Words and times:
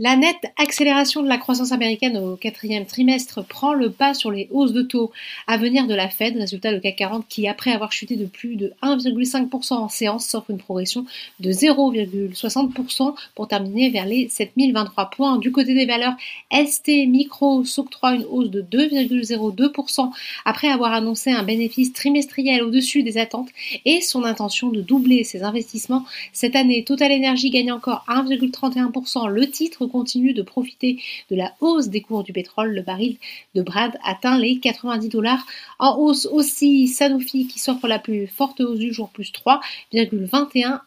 La 0.00 0.16
nette 0.16 0.52
accélération 0.56 1.22
de 1.22 1.28
la 1.28 1.38
croissance 1.38 1.70
américaine 1.70 2.16
au 2.16 2.34
quatrième 2.34 2.84
trimestre 2.84 3.46
prend 3.46 3.74
le 3.74 3.92
pas 3.92 4.12
sur 4.12 4.32
les 4.32 4.48
hausses 4.50 4.72
de 4.72 4.82
taux 4.82 5.12
à 5.46 5.56
venir 5.56 5.86
de 5.86 5.94
la 5.94 6.08
Fed, 6.08 6.36
résultat 6.36 6.72
le 6.72 6.80
CAC 6.80 6.96
40 6.96 7.28
qui, 7.28 7.46
après 7.46 7.70
avoir 7.70 7.92
chuté 7.92 8.16
de 8.16 8.26
plus 8.26 8.56
de 8.56 8.72
1,5% 8.82 9.74
en 9.74 9.88
séance, 9.88 10.26
s'offre 10.26 10.50
une 10.50 10.58
progression 10.58 11.06
de 11.38 11.52
0,60% 11.52 13.14
pour 13.36 13.46
terminer 13.46 13.90
vers 13.90 14.04
les 14.04 14.28
7023 14.28 15.10
points. 15.10 15.38
Du 15.38 15.52
côté 15.52 15.74
des 15.74 15.86
valeurs, 15.86 16.14
ST 16.50 16.88
Micro 17.06 17.64
s'octroie 17.64 18.16
une 18.16 18.24
hausse 18.24 18.50
de 18.50 18.62
2,02% 18.62 20.10
après 20.44 20.70
avoir 20.70 20.92
annoncé 20.92 21.30
un 21.30 21.44
bénéfice 21.44 21.92
trimestriel 21.92 22.64
au-dessus 22.64 23.04
des 23.04 23.16
attentes 23.16 23.50
et 23.84 24.00
son 24.00 24.24
intention 24.24 24.70
de 24.70 24.80
doubler 24.80 25.22
ses 25.22 25.44
investissements 25.44 26.04
cette 26.32 26.56
année. 26.56 26.82
Total 26.82 27.12
Energy 27.12 27.50
gagne 27.50 27.70
encore 27.70 28.04
1,31%. 28.08 29.28
Le 29.28 29.48
titre 29.48 29.83
continue 29.88 30.34
de 30.34 30.42
profiter 30.42 31.02
de 31.30 31.36
la 31.36 31.54
hausse 31.60 31.88
des 31.88 32.00
cours 32.00 32.24
du 32.24 32.32
pétrole. 32.32 32.74
Le 32.74 32.82
baril 32.82 33.16
de 33.54 33.62
Brad 33.62 33.98
atteint 34.04 34.38
les 34.38 34.58
90 34.58 35.08
dollars. 35.08 35.46
En 35.78 35.96
hausse 35.98 36.26
aussi 36.26 36.88
Sanofi 36.88 37.46
qui 37.46 37.58
s'offre 37.58 37.88
la 37.88 37.98
plus 37.98 38.26
forte 38.26 38.60
hausse 38.60 38.78
du 38.78 38.92
jour, 38.92 39.10
plus 39.10 39.32
3,21%. 39.32 40.80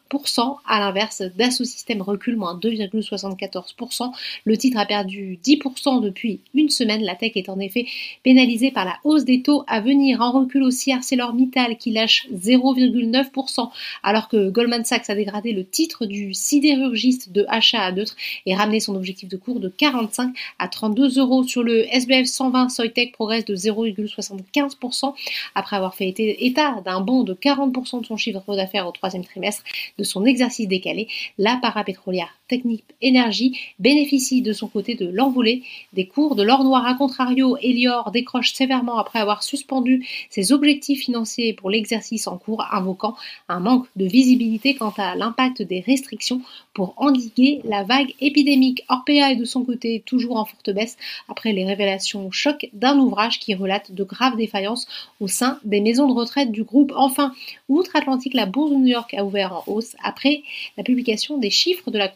À 0.66 0.80
l'inverse, 0.80 1.22
Dassault 1.38 1.66
Systèmes 1.66 2.02
recule, 2.02 2.38
moins 2.38 2.58
2,74%. 2.58 4.12
Le 4.46 4.58
titre 4.58 4.78
a 4.78 4.86
perdu 4.86 5.40
10% 5.44 6.02
depuis 6.02 6.42
une 6.54 6.70
semaine. 6.70 7.02
La 7.02 7.16
tech 7.16 7.32
est 7.36 7.50
en 7.50 7.60
effet 7.60 7.88
pénalisée 8.24 8.72
par 8.72 8.86
la 8.86 8.98
hausse 9.04 9.26
des 9.26 9.42
taux 9.42 9.64
à 9.68 9.82
venir. 9.82 10.22
En 10.22 10.32
recul 10.32 10.64
aussi 10.64 10.92
ArcelorMittal 10.92 11.78
qui 11.78 11.92
lâche 11.92 12.28
0,9% 12.34 13.70
alors 14.04 14.30
que 14.30 14.50
Goldman 14.50 14.86
Sachs 14.86 15.10
a 15.10 15.16
dégradé 15.16 15.52
le 15.52 15.66
titre 15.66 16.06
du 16.06 16.34
sidérurgiste 16.34 17.32
de 17.32 17.46
achat 17.48 17.82
à 17.82 17.92
neutre 17.92 18.16
et 18.46 18.56
ramené 18.56 18.80
son 18.80 18.96
objectif 18.96 19.30
de 19.30 19.38
cours 19.38 19.60
de 19.60 19.70
45 19.70 20.36
à 20.60 20.68
32 20.68 21.20
euros. 21.20 21.44
Sur 21.44 21.64
le 21.64 21.86
SBF 21.94 22.26
120, 22.26 22.70
Soitec 22.70 23.14
progresse 23.14 23.46
de 23.46 23.56
0,75% 23.56 25.14
après 25.56 25.76
avoir 25.76 25.96
fait 25.96 26.14
état 26.18 26.82
d'un 26.86 27.02
bond 27.02 27.24
de 27.24 27.34
40% 27.34 28.02
de 28.02 28.06
son 28.06 28.18
chiffre 28.18 28.56
d'affaires 28.56 28.88
au 28.88 28.92
troisième 28.92 29.26
trimestre 29.26 29.64
de 29.98 30.04
son 30.04 30.26
exercice 30.26 30.68
décalé. 30.68 31.08
La 31.38 31.58
parapétrolière 31.62 32.38
Technique 32.48 32.84
Énergie 33.02 33.58
bénéficie 33.80 34.42
de 34.42 34.54
son 34.54 34.68
côté 34.68 34.96
de 34.96 35.08
l'envolée 35.08 35.64
des 35.94 36.08
cours 36.08 36.36
de 36.36 36.44
l'or 36.44 36.64
noir. 36.64 36.86
A 36.86 36.94
contrario, 36.94 37.58
Elior 37.62 38.12
décroche 38.12 38.54
sévèrement 38.54 38.98
après 38.98 39.20
avoir 39.20 39.44
suspendu 39.44 40.08
ses 40.30 40.52
objectifs 40.52 41.02
financiers 41.02 41.54
pour 41.54 41.70
l'exercice 41.70 42.28
en 42.28 42.38
cours, 42.38 42.66
invoquant 42.72 43.16
un 43.50 43.60
manque 43.60 43.88
de 43.96 44.06
visibilité 44.06 44.76
quant 44.76 44.94
à 44.98 45.16
l'impact 45.16 45.62
des 45.62 45.82
restrictions 45.82 46.42
pour 46.74 46.94
endiguer 46.98 47.62
la 47.64 47.84
vague 47.84 48.14
épidémique. 48.22 48.84
Orpea 48.90 49.32
est 49.32 49.36
de 49.36 49.46
son 49.46 49.64
côté 49.64 50.04
toujours 50.06 50.38
en 50.38 50.46
forte 50.46 50.70
baisse 50.70 50.98
après 51.28 51.54
les 51.54 51.66
révélations 51.66 52.32
choc 52.32 52.70
d'un 52.74 52.98
ouvrage 52.98 53.40
qui 53.40 53.56
relate 53.56 53.92
de 53.92 54.04
graves 54.04 54.38
défaillances 54.38 54.88
au 55.20 55.28
sein 55.28 55.60
des 55.64 55.82
maisons 55.82 56.08
de 56.08 56.14
retraite 56.14 56.52
du 56.52 56.64
groupe. 56.64 56.94
Enfin, 56.96 57.34
outre-Atlantique, 57.70 58.34
la 58.34 58.46
bourse 58.46 58.72
de 58.72 58.76
New 58.76 58.88
York 58.88 59.14
a 59.14 59.26
ouvert 59.26 59.54
en 59.54 59.64
hausse 59.72 59.96
après 60.04 60.44
la 60.78 60.84
publication 60.84 61.38
des 61.38 61.50
chiffres 61.50 61.92
de 61.92 61.98
la 61.98 62.08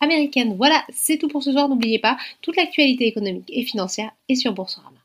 américaine. 0.00 0.56
Voilà, 0.56 0.84
c'est 0.92 1.18
tout 1.18 1.28
pour 1.28 1.42
ce 1.42 1.52
soir. 1.52 1.68
N'oubliez 1.68 1.98
pas, 1.98 2.16
toute 2.42 2.56
l'actualité 2.56 3.06
économique 3.06 3.50
et 3.52 3.64
financière 3.64 4.10
est 4.28 4.36
sur 4.36 4.52
Boursorama. 4.52 4.99